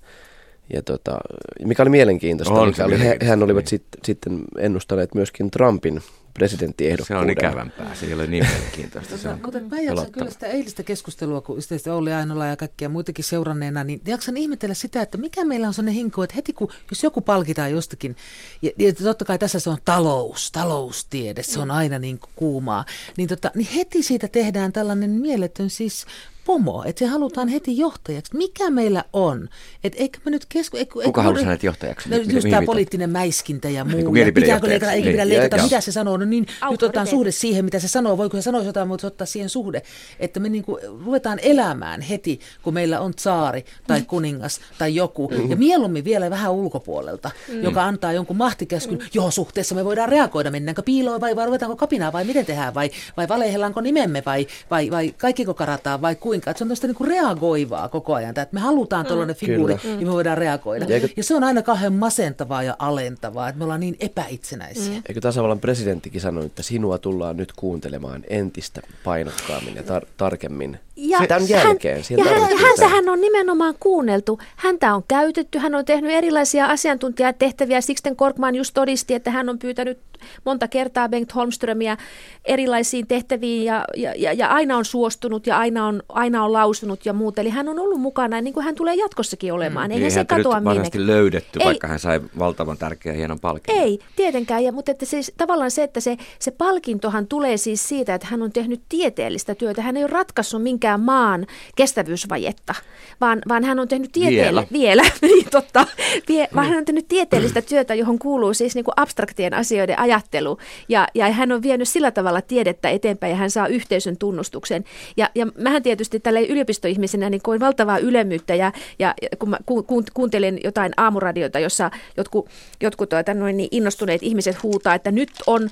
[0.73, 1.17] ja tota,
[1.65, 6.01] mikä oli mielenkiintoista, on mikä oli, he, hän olivat sit, sitten ennustaneet myöskin Trumpin
[6.36, 7.21] presidenttiehdokkuuden.
[7.21, 9.17] Se on ikävämpää, se ei ole niin mielenkiintoista.
[9.17, 12.89] se on mutta mä jaksan kyllä sitä eilistä keskustelua, kun sitten Olli Ainola ja kaikkia
[12.89, 16.69] muitakin seuranneena, niin jaksan ihmetellä sitä, että mikä meillä on sellainen hinku, että heti kun,
[16.89, 18.15] jos joku palkitaan jostakin,
[18.62, 22.86] ja, ja totta kai tässä se on talous, taloustiede, se on aina niin kuumaa,
[23.17, 26.06] niin, tota, niin heti siitä tehdään tällainen mieletön siis
[26.45, 28.38] pomo, että se halutaan heti johtajaksi.
[28.38, 29.49] Mikä meillä on?
[29.84, 30.77] Et eikö me nyt kesku...
[30.77, 32.10] Eikö, Kuka halusi hänet johtajaksi?
[32.10, 34.13] No, just tämä poliittinen mäiskintä ja muu.
[34.13, 36.17] Niin pitääkö leikata, eikä pidä niin, leikata, mitä se sanoo.
[36.17, 38.17] No niin, nyt otetaan suhde siihen, mitä se sanoo.
[38.17, 39.81] Voiko se sanoa jotain, mutta ottaa siihen suhde.
[40.19, 44.05] Että me niinku ruvetaan elämään heti, kun meillä on tsaari tai mm.
[44.05, 45.27] kuningas tai joku.
[45.27, 45.49] Mm.
[45.49, 47.63] Ja mieluummin vielä vähän ulkopuolelta, mm.
[47.63, 48.97] joka antaa jonkun mahtikäskyn.
[48.97, 49.05] Mm.
[49.13, 50.51] Joo, suhteessa me voidaan reagoida.
[50.51, 52.73] Mennäänkö piiloon vai, vai ruvetaanko kapinaa vai miten tehdään?
[52.73, 56.52] Vai, vai valehellaanko nimemme vai, vai, vai kaikkiko karataan vai kuinka?
[56.52, 60.00] Että se on tästä niin reagoivaa koko ajan, että me halutaan mm, tuollainen figuuri kyllä.
[60.00, 60.86] ja me voidaan reagoida.
[60.86, 61.10] Eikö...
[61.17, 64.93] Ja se on aina kahden masentavaa ja alentavaa, että me ollaan niin epäitsenäisiä.
[64.93, 65.02] Mm.
[65.10, 71.27] Eikö tasavallan presidenttikin sanonut, että sinua tullaan nyt kuuntelemaan entistä painokkaammin ja tar- tarkemmin ja
[71.27, 71.95] tämän jälkeen.
[71.95, 74.39] Hän, ja hän, häntä hän on nimenomaan kuunneltu.
[74.55, 77.81] Häntä on käytetty, hän on tehnyt erilaisia asiantuntijatehtäviä.
[77.81, 79.99] Sixten Korkman just todisti, että hän on pyytänyt
[80.45, 81.97] monta kertaa Bengt Holmströmiä
[82.45, 87.13] erilaisiin tehtäviin ja, ja, ja aina on suostunut ja aina on, aina on lausunut ja
[87.13, 87.41] muuta.
[87.41, 89.91] Eli hän on ollut mukana niin kuin hän tulee jatkossakin olemaan.
[89.91, 91.08] Mm, Eihän se katoa minnekään.
[91.08, 93.84] löydetty, ei, vaikka hän sai valtavan tärkeän hienon palkinnon.
[93.84, 94.63] Ei, tietenkään.
[94.63, 98.41] Ja, mutta että siis, tavallaan se, että se, se palkintohan tulee siis siitä, että hän
[98.41, 99.81] on tehnyt tieteellistä työtä.
[99.81, 102.76] Hän ei ole ratkaissut minkään maan kestävyysvajetta,
[103.21, 104.67] vaan, vaan hän on tehnyt tieteellistä...
[104.71, 105.02] Vielä.
[105.02, 105.88] vielä niin totta.
[106.28, 110.58] Vie, vaan hän on tehnyt tieteellistä työtä, johon kuuluu siis niin kuin abstraktien asioiden ajattelu.
[110.89, 114.84] Ja, ja hän on vienyt sillä tavalla tiedettä eteenpäin ja hän saa yhteisön tunnustuksen.
[115.17, 119.84] Ja, ja mähän tietysti tälle yliopistoihmisenä niin koin valtavaa ylemmyyttä ja, ja kun mä ku,
[119.84, 122.50] ku, kuuntelin jotain aamuradiota, jossa jotkut,
[122.82, 125.69] jotkut tuota, noin niin innostuneet ihmiset huutaa, että nyt on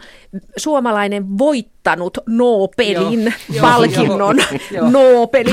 [0.58, 4.38] suomalainen voittanut Nobelin Joo, palkinnon.
[4.72, 4.90] joo.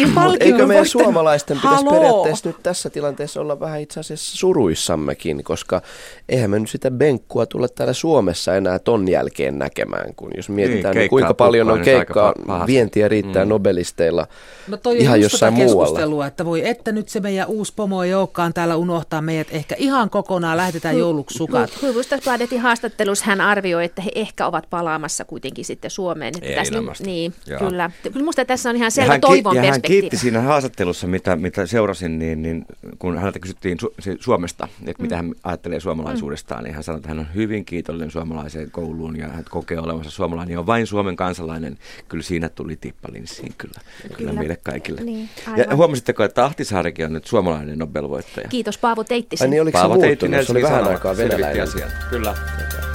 [0.07, 0.89] Mut palkinnon eikö meidän voittanut.
[0.89, 1.95] suomalaisten pitäisi Haloo.
[1.95, 5.83] periaatteessa nyt tässä tilanteessa olla vähän itse asiassa suruissammekin, koska
[6.29, 10.83] eihän me nyt sitä benkkua tulla täällä Suomessa enää ton jälkeen näkemään, kun jos mietitään,
[10.85, 12.35] niin, keikkaa kuinka paljon on keikkaa,
[12.67, 13.49] vientiä riittää Mm.
[13.49, 14.27] Nobelisteilla
[14.69, 15.85] No toi ihan jossain muualla.
[15.85, 19.75] keskustelua, että voi että nyt se meidän uusi pomo ei olekaan täällä unohtaa meidät ehkä
[19.79, 21.83] ihan kokonaan, lähetetään jouluksi sukat.
[21.83, 26.35] Hufvudstadsbladetin haastattelussa hän arvioi, että he ehkä ovat palaamassa kuitenkin sitten Suomeen.
[26.43, 27.59] Että tässä, niin, Joo.
[27.59, 27.91] kyllä.
[28.13, 31.67] Kyllä musta tässä on ihan selvä hän, toivon ja hän kiitti siinä haastattelussa, mitä, mitä
[31.67, 32.65] seurasin, niin, niin
[32.99, 37.09] kun häneltä kysyttiin Su- si- Suomesta, että mitä hän ajattelee suomalaisuudestaan, niin hän sanoi, että
[37.09, 41.17] hän on hyvin kiitollinen suomalaiseen kouluun ja hän kokee olevansa suomalainen ja on vain Suomen
[41.17, 41.79] kansalainen.
[42.09, 44.17] Kyllä siinä tuli tippalinssiin kyllä, kyllä.
[44.17, 45.01] kyllä meille kaikille.
[45.01, 48.49] Niin, ja huomasitteko, että Ahtisaarikin on nyt suomalainen Nobel-voittaja?
[48.49, 49.51] Kiitos Paavo Ai Teittisen.
[49.51, 50.19] niin, oliko se Paavo muuttunut?
[50.21, 51.63] Teittinen Se oli vähän Sanoma aikaa venäläinen.
[51.63, 51.91] asian.
[52.11, 52.35] Kyllä.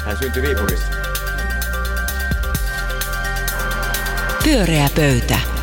[0.06, 0.88] Hän syntyi Viipurissa.
[4.44, 5.55] Pyöreä pöytä.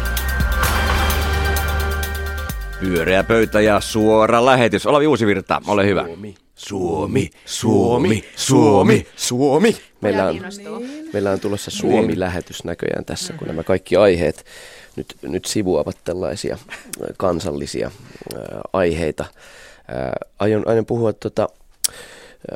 [2.82, 4.86] Pyöreä pöytä ja suora lähetys.
[4.86, 6.04] Olavi Uusivirta, ole hyvä.
[6.54, 9.76] Suomi, Suomi, Suomi, Suomi.
[10.00, 10.40] Meillä on,
[11.12, 14.44] meillä on tulossa Suomi-lähetys näköjään tässä, kun nämä kaikki aiheet
[14.96, 16.78] nyt, nyt sivuavat tällaisia äh,
[17.16, 17.90] kansallisia
[18.36, 19.24] ää, aiheita.
[19.88, 21.48] Ää, aion, aion puhua tota,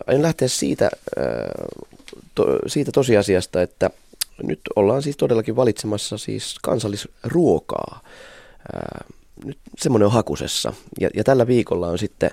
[0.07, 1.25] aion lähteä siitä, ää,
[2.35, 3.91] to, siitä tosiasiasta, että
[4.43, 8.01] nyt ollaan siis todellakin valitsemassa siis kansallisruokaa.
[8.73, 9.05] Ää,
[9.45, 10.73] nyt semmoinen on hakusessa.
[11.01, 12.31] Ja, ja tällä viikolla on sitten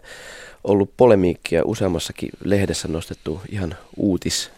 [0.63, 4.51] ollut polemiikkia useammassakin lehdessä nostettu ihan uutis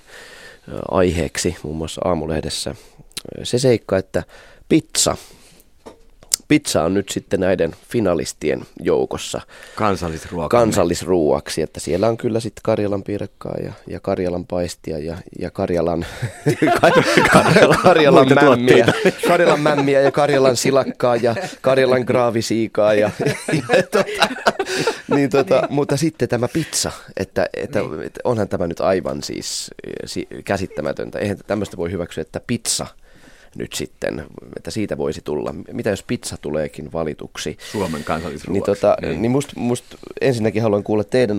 [0.92, 2.76] aiheeksi, muun muassa aamulehdessä.
[3.44, 4.24] Se seikka, että
[4.70, 5.18] pizza,
[6.48, 9.42] pizza on nyt sitten näiden finalistien joukossa
[9.76, 10.58] Kansallisruoka.
[10.58, 16.06] kansallisruuaksi, että siellä on kyllä sitten Karjalan piirakkaa ja, ja Karjalan paistia ja, ja Karjalan,
[17.34, 18.86] Karjalan, Karjalan, mämmiä.
[19.28, 23.12] Karjalan mämmiä ja Karjalan silakkaa ja Karjalan graavisiikaa ja,
[23.54, 24.28] ja tota,
[25.16, 28.12] niin tota, mutta sitten tämä pizza, että, että, Niin.
[28.24, 29.72] onhan tämä nyt aivan siis
[30.06, 31.20] si- käsittämätöntä.
[31.20, 32.86] Eihän tämmöistä voi hyväksyä, että pizza
[33.56, 34.26] nyt sitten,
[34.58, 35.56] että siitä voisi tulla.
[35.72, 37.58] Mitä jos pizza tuleekin valituksi?
[37.72, 38.66] Suomen Niin, kansallisruoaksi.
[38.66, 39.86] tota, niin must, must
[40.22, 41.38] ensinnäkin haluan kuulla teidän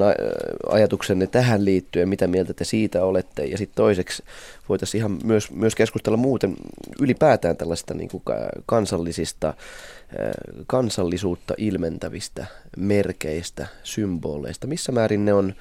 [0.69, 3.45] ajatuksenne tähän liittyen, mitä mieltä te siitä olette.
[3.45, 4.23] Ja sitten toiseksi
[4.69, 6.57] voitaisiin ihan myös, myös keskustella muuten
[7.01, 9.55] ylipäätään tällaista niin kuin ka- kansallisista,
[10.67, 14.67] kansallisuutta ilmentävistä merkeistä, symboleista.
[14.67, 15.55] Missä määrin ne on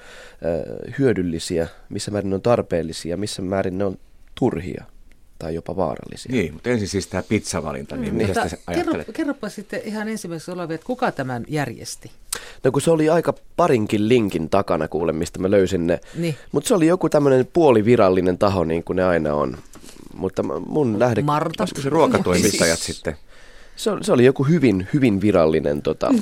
[0.98, 3.98] hyödyllisiä, missä määrin ne on tarpeellisia, missä määrin ne on
[4.34, 4.84] turhia
[5.38, 6.32] tai jopa vaarallisia.
[6.32, 10.50] Niin, mutta ensin siis tämä pizzavalinta, niin mitä Mutta te kerro, kerropa sitten ihan ensimmäiseksi
[10.50, 12.10] Olavi, että kuka tämän järjesti?
[12.64, 16.00] No kun se oli aika parinkin linkin takana kuule, mistä mä löysin ne.
[16.14, 16.36] Niin.
[16.52, 19.58] Mutta se oli joku tämmöinen puolivirallinen taho, niin kuin ne aina on.
[20.14, 21.22] Mutta mun lähde...
[21.22, 21.62] Marta.
[21.62, 23.16] Olisiko se ruokatoimittajat sitten?
[23.76, 26.14] se, oli, se oli joku hyvin, hyvin virallinen, tota,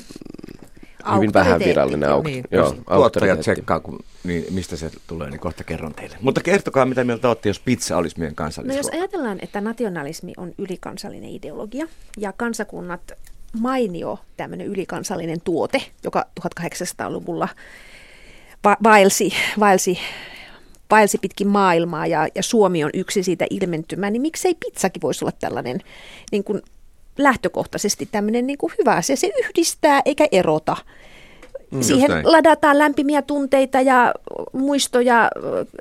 [1.14, 2.44] hyvin vähän virallinen auk, Niin.
[2.50, 6.16] joo, Jos tuottajat tsekkaa, kun, niin mistä se tulee, niin kohta kerron teille.
[6.20, 10.52] Mutta kertokaa, mitä mieltä olette, jos pizza olisi meidän No jos ajatellaan, että nationalismi on
[10.58, 11.86] ylikansallinen ideologia
[12.18, 13.12] ja kansakunnat
[13.60, 17.48] mainio tämmöinen ylikansallinen tuote, joka 1800-luvulla
[18.64, 19.98] va- vaelsi, vaelsi,
[20.90, 25.32] vaelsi pitkin maailmaa ja, ja Suomi on yksi siitä ilmentymään, niin miksei pizzakin voisi olla
[25.40, 25.80] tällainen
[26.32, 26.62] niin kuin
[27.18, 29.16] lähtökohtaisesti tämmöinen niin kuin hyvä asia.
[29.16, 30.76] Se yhdistää eikä erota.
[31.80, 32.32] Siihen Just näin.
[32.32, 34.14] ladataan lämpimiä tunteita ja
[34.52, 35.30] muistoja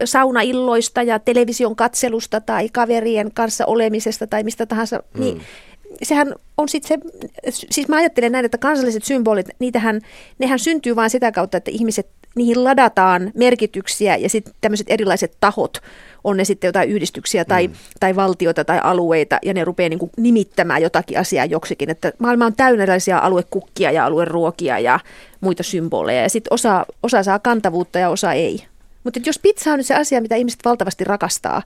[0.06, 5.04] saunailloista ja television katselusta tai kaverien kanssa olemisesta tai mistä tahansa.
[5.14, 5.22] Mm.
[5.22, 5.42] Niin
[6.04, 7.02] sehän on sitten
[7.50, 10.02] se, siis mä ajattelen näin, että kansalliset symbolit, niitähän,
[10.40, 15.78] nehän syntyy vain sitä kautta, että ihmiset, niihin ladataan merkityksiä ja sitten tämmöiset erilaiset tahot,
[16.24, 17.74] on ne sitten jotain yhdistyksiä tai, mm.
[18.00, 21.90] tai valtioita tai alueita, ja ne rupeaa niin kuin nimittämään jotakin asiaa joksikin.
[21.90, 25.00] Että maailma on täynnä erilaisia aluekukkia ja alueruokia ja
[25.42, 28.64] muita symboleja, ja sitten osa, osa saa kantavuutta ja osa ei.
[29.04, 31.62] Mutta jos pizza on nyt se asia, mitä ihmiset valtavasti rakastaa,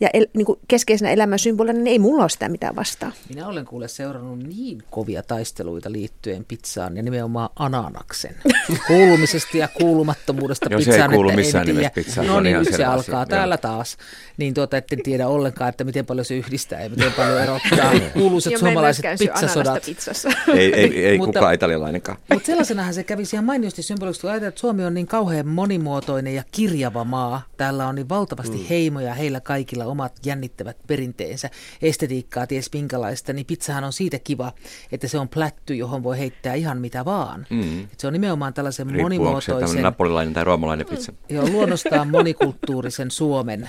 [0.00, 3.12] ja el, niin kuin keskeisenä elämän symbolina, niin ei mulla ole sitä mitään vastaan.
[3.28, 8.34] Minä olen kuule seurannut niin kovia taisteluita liittyen pizzaan ja nimenomaan ananaksen
[8.86, 11.10] kuulumisesta ja kuulumattomuudesta Joo, se ei pizzaan.
[11.12, 13.24] kuulu että missään nimessä pizzaan, se No on niin, ihan nyt se alkaa asia, joo.
[13.26, 13.96] täällä taas.
[14.36, 18.56] Niin tuota, etten tiedä ollenkaan, että miten paljon se yhdistää ja miten paljon erottaa kuuluisat
[18.56, 19.82] suomalaiset pizzasodat.
[19.86, 20.28] pizzassa.
[20.54, 22.18] Ei, ei, ei Mutta- kukaan italialainenkaan.
[22.32, 26.34] Mutta sellaisenahan se kävisi ihan mainiosti symboliksi, kun ajatellaan, että Suomi on niin kauhean monimuotoinen
[26.34, 27.42] ja kirjava maa.
[27.56, 28.64] Täällä on niin valtavasti mm.
[28.70, 31.50] heimoja, heillä kaikilla omat jännittävät perinteensä,
[31.82, 34.52] estetiikkaa, ties minkälaista, niin pizzahan on siitä kiva,
[34.92, 37.46] että se on plätty, johon voi heittää ihan mitä vaan.
[37.50, 37.80] Mm.
[37.80, 41.12] Et se on nimenomaan tällaisen Riippuu, onko monimuotoisen, napolilainen tai roomalainen pizza.
[41.28, 43.68] joo, luonnostaan monikulttuurisen Suomen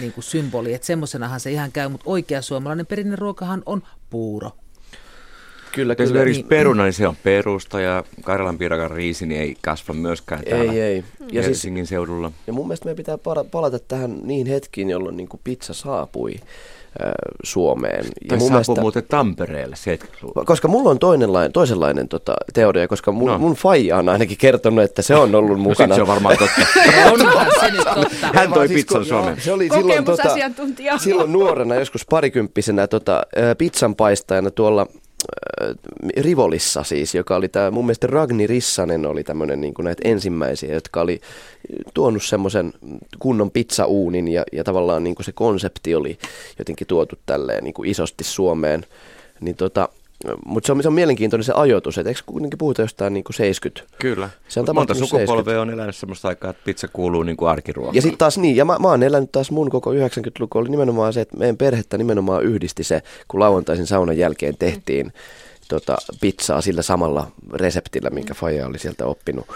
[0.00, 4.50] niin kuin symboli, että semmoisenahan se ihan käy, mutta oikea suomalainen perinneruokahan on puuro.
[5.76, 6.04] Kyllä, kyllä.
[6.06, 6.48] Esimerkiksi Niin.
[6.48, 10.80] peruna, niin se on perusta ja Karjalan piirakan riisi niin ei kasva myöskään täällä Ei,
[10.80, 10.96] ei.
[10.96, 12.32] Ja, siis, Helsingin seudulla.
[12.46, 13.18] ja mun mielestä meidän pitää
[13.50, 16.34] palata tähän niihin hetkiin, jolloin niin kuin pizza saapui
[17.44, 18.04] Suomeen.
[18.04, 20.44] Ja Tai mun saapui mielestä, muuten Tampereelle 70-luvulla.
[20.44, 23.32] koska mulla on toinenlainen, toisenlainen tota, teoria, koska mun, No.
[23.32, 23.38] no.
[23.38, 25.94] mun faija on ainakin kertonut, että se on ollut No mukana.
[25.94, 26.60] se on varmaan totta.
[27.12, 28.26] Onhan se nyt totta.
[28.34, 29.40] Hän toi siis pizzan Suomeen.
[29.40, 30.28] Se oli silloin, tota,
[30.98, 33.22] silloin nuorena, joskus parikymppisenä tota,
[33.58, 34.86] pizzanpaistajana tuolla
[36.16, 41.00] Rivolissa siis, joka oli tämä, mun mielestä Ragni Rissanen oli tämmöinen niin näitä ensimmäisiä, jotka
[41.00, 41.20] oli
[41.94, 42.72] tuonut semmoisen
[43.18, 46.18] kunnon pizzauunin ja, ja tavallaan niin se konsepti oli
[46.58, 48.84] jotenkin tuotu tälleen niin isosti Suomeen.
[49.40, 49.88] Niin tota,
[50.44, 53.36] mutta se on, se on mielenkiintoinen se ajoitus, että eikö kuitenkin puhuta jostain niin kuin
[53.36, 54.30] 70 Kyllä.
[54.48, 57.94] Se on Monta sukupolvea on elänyt semmoista aikaa, että pizza kuuluu niin kuin arkiruokaan.
[57.94, 61.12] Ja sitten taas niin, ja mä, mä oon elänyt taas mun koko 90-luku oli nimenomaan
[61.12, 65.12] se, että meidän perhettä nimenomaan yhdisti se, kun lauantaisin saunan jälkeen tehtiin
[65.68, 69.46] tota, pizzaa sillä samalla reseptillä, minkä Faija oli sieltä oppinut.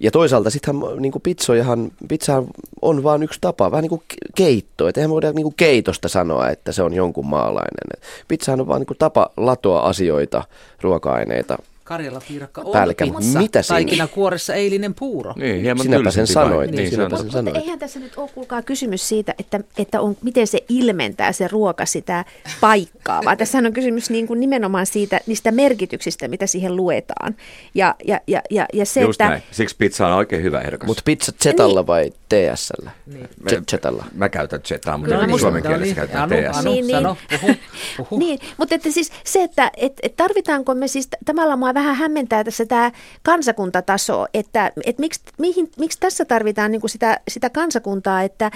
[0.00, 2.46] Ja toisaalta sittenhän niin pizzojahan, pizzahan
[2.82, 4.02] on vain yksi tapa, vähän niin kuin
[4.34, 4.88] keitto.
[4.88, 8.02] Että eihän voida niin kuin keitosta sanoa, että se on jonkun maalainen.
[8.28, 10.44] Pizzahan on vaan niin kuin tapa latoa asioita,
[10.80, 11.58] ruoka-aineita.
[11.86, 13.38] Karjala piirakka on Pälkä, pizza.
[13.38, 13.74] mitä siinä?
[13.74, 15.32] Taikina kuoressa eilinen puuro.
[15.36, 17.44] Niin, hieman Sinäpä sen sanoit, Niin, sinäpä se sen sanoit.
[17.54, 21.48] Mutta eihän tässä nyt ole kuulkaa kysymys siitä, että, että on, miten se ilmentää se
[21.48, 22.24] ruoka sitä
[22.60, 27.36] paikkaa, vaan tässä on kysymys niin kuin nimenomaan siitä, niistä merkityksistä, mitä siihen luetaan.
[27.74, 29.30] Ja, ja, ja, ja, ja se, Just että...
[29.30, 29.42] näin.
[29.50, 30.86] Siksi pizza on oikein hyvä ehdokas.
[30.86, 32.90] Mutta pizza Zetalla vai TSllä?
[33.06, 33.28] Niin.
[33.70, 34.04] Zetalla.
[34.14, 36.56] Mä käytän Zetaa, mutta musta- suomen No kielessä niin, käytän TS.
[36.58, 36.96] Anu, Niin, niin.
[36.96, 37.54] sano, puhu,
[37.96, 38.18] puhu.
[38.18, 42.44] Niin, mutta että siis se, että et, et tarvitaanko me siis, tavallaan mua vähän hämmentää
[42.44, 48.50] tässä tämä kansakuntataso, että et miksi, mihin, miksi tässä tarvitaan niinku sitä, sitä kansakuntaa, että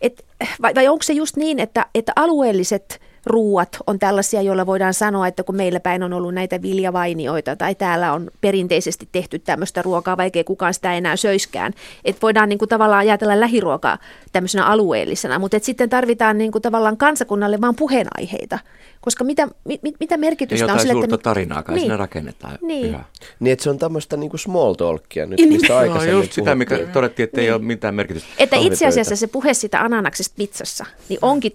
[0.00, 0.24] et,
[0.62, 5.26] vai, vai onko se just niin, että, että alueelliset ruuat on tällaisia, joilla voidaan sanoa,
[5.26, 10.16] että kun meillä päin on ollut näitä viljavainioita tai täällä on perinteisesti tehty tämmöistä ruokaa,
[10.16, 11.72] vaikka kukaan sitä enää söiskään,
[12.04, 13.98] että voidaan niin kuin tavallaan ajatella lähiruokaa
[14.32, 18.58] tämmöisenä alueellisena, mutta että sitten tarvitaan niin kuin tavallaan kansakunnalle vaan puheenaiheita,
[19.00, 21.22] koska mitä, mit, mitä merkitystä on jotain sille, suurta että...
[21.22, 21.82] tarinaa, kai Niin.
[21.82, 22.58] siinä rakennetaan.
[22.62, 22.86] Niin.
[22.86, 23.04] Yhä.
[23.40, 26.54] Niin, että se on tämmöistä niinku small talkia nyt, Niin, mistä No, aikaisemmin just sitä,
[26.54, 26.92] mikä puhuttiin.
[26.92, 28.28] todettiin, että ei ole mitään merkitystä.
[28.38, 31.52] Että itse asiassa se puhe sitä ananaksesta pizzassa, niin onkin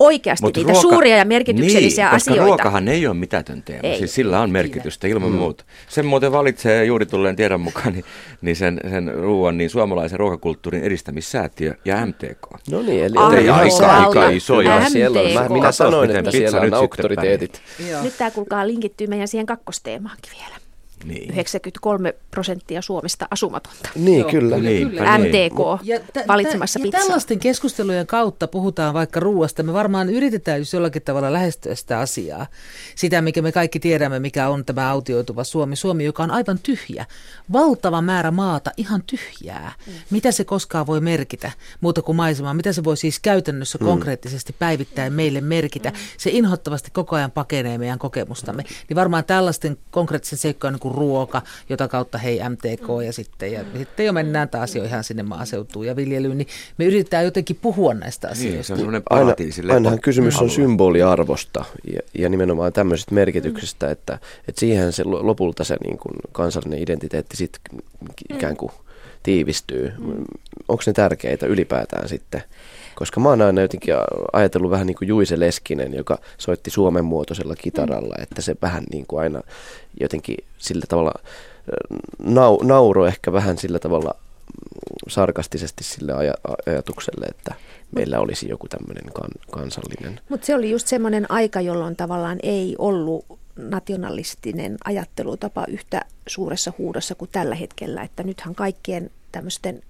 [0.00, 2.46] oikeasti Mut niitä suuria ja merkityksellisiä niin, koska asioita.
[2.46, 3.80] ruokahan ei ole mitätön teema.
[3.82, 3.98] Ei.
[3.98, 5.36] Siis sillä on merkitystä ilman mm.
[5.36, 5.64] muuta.
[5.88, 8.04] Sen muuten valitsee juuri tulleen tiedon mukaan niin,
[8.42, 12.70] niin sen, sen ruoan niin suomalaisen ruokakulttuurin edistämissäätiö ja MTK.
[12.70, 14.76] No niin, eli eli aika, aika isoja.
[14.76, 15.32] Kyllä, siellä on.
[15.32, 17.62] Mä, minä sanoin, että siellä nyt on auktoriteetit.
[18.02, 20.63] Nyt tämä kuulkaa linkittyy meidän siihen kakkosteemaankin vielä.
[21.04, 21.30] Niin.
[21.30, 23.88] 93 prosenttia Suomesta asumatonta.
[23.94, 24.58] Niin, Joo, kyllä.
[24.58, 24.88] Niin.
[24.88, 27.00] MTK Ja tä- valitsemassa pizzaa.
[27.00, 29.62] Ja tällaisten keskustelujen kautta puhutaan vaikka ruoasta.
[29.62, 32.46] Me varmaan yritetään just jollakin tavalla lähestyä sitä asiaa.
[32.94, 35.76] Sitä, mikä me kaikki tiedämme, mikä on tämä autioituva Suomi.
[35.76, 37.06] Suomi, joka on aivan tyhjä.
[37.52, 39.72] Valtava määrä maata, ihan tyhjää.
[39.86, 39.92] Mm.
[40.10, 42.54] Mitä se koskaan voi merkitä muuta kuin maisemaa?
[42.54, 43.86] Mitä se voi siis käytännössä mm.
[43.86, 45.90] konkreettisesti päivittäin meille merkitä?
[45.90, 45.96] Mm.
[46.18, 48.62] Se inhottavasti koko ajan pakenee meidän kokemustamme.
[48.88, 53.60] Niin varmaan tällaisten konkreettisen seikkojen niin kuin ruoka, jota kautta hei MTK ja sitten, ja
[53.78, 57.94] sitten jo mennään taas jo ihan sinne maaseutuun ja viljelyyn, niin me yritetään jotenkin puhua
[57.94, 58.66] näistä Niin, asioista.
[58.66, 59.34] se on semmoinen Aina,
[59.74, 65.64] ainahan kysymys on symboliarvosta ja, ja nimenomaan tämmöisestä merkityksestä, että, että siihen se lo- lopulta
[65.64, 67.80] se niin kuin kansallinen identiteetti sitten
[68.30, 68.72] ikään kuin
[69.22, 69.92] tiivistyy.
[70.68, 72.42] Onko ne tärkeitä ylipäätään sitten?
[72.94, 73.94] Koska mä oon aina jotenkin
[74.32, 79.06] ajatellut vähän niin kuin Juise Leskinen, joka soitti Suomen muotoisella kitaralla, että se vähän niin
[79.06, 79.42] kuin aina
[80.00, 81.12] jotenkin sillä tavalla
[82.18, 84.14] nau, nauro ehkä vähän sillä tavalla
[85.08, 87.54] sarkastisesti sille aja- ajatukselle, että
[87.94, 90.20] meillä olisi joku tämmöinen kan, kansallinen.
[90.28, 93.24] Mutta se oli just semmoinen aika, jolloin tavallaan ei ollut
[93.56, 98.02] nationalistinen ajattelutapa yhtä suuressa huudossa kuin tällä hetkellä.
[98.02, 99.82] Että nythän kaikkien tämmöisten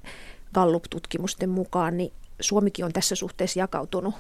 [0.55, 4.15] Gallup-tutkimusten mukaan, niin Suomikin on tässä suhteessa jakautunut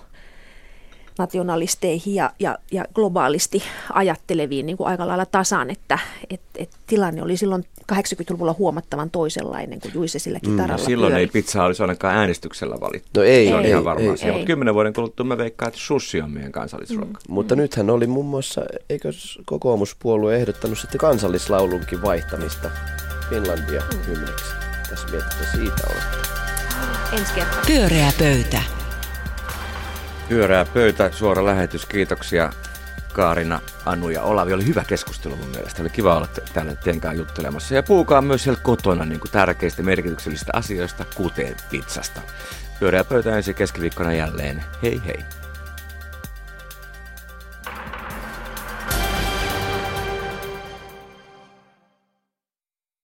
[1.19, 5.99] nationalisteihin ja, ja, ja globaalisti ajatteleviin niin kuin aika lailla tasan, että
[6.31, 11.21] et, et tilanne oli silloin 80-luvulla huomattavan toisenlainen kuin Juise sillä kitaralla No, silloin pyöri.
[11.23, 13.09] ei pizza olisi ainakaan äänestyksellä valittu.
[13.21, 14.27] No ei, Se on Ei, ihan varma ei, asia.
[14.27, 14.33] ei.
[14.33, 17.21] Mutta kymmenen vuoden kuluttua mä veikkaan, että sushi on meidän kansallisruoka.
[17.29, 19.13] Mutta nythän oli muun muassa, eikö
[19.45, 22.71] kokoomuspuolue ehdottanut sitten kansallislaulunkin vaihtamista
[23.31, 24.55] Finlandia hymniksi.
[24.91, 26.34] Tässä mietitte siitä olette.
[27.19, 27.63] Ensi kertaa.
[27.67, 28.63] Pyöreä pöytä.
[30.29, 31.87] Pyörää pöytä, suora lähetys.
[31.87, 32.53] Kiitoksia
[33.13, 34.53] Kaarina, Anu ja Olavi.
[34.53, 35.83] Oli hyvä keskustelu mun mielestä.
[35.83, 37.75] Oli kiva olla täällä teidän kanssa juttelemassa.
[37.75, 42.21] Ja puhukaa myös siellä kotona niin kuin tärkeistä merkityksellisistä asioista, kuten pizzasta.
[42.81, 44.65] Pyöreä pöytä ensi keskiviikkona jälleen.
[44.83, 45.44] Hei hei!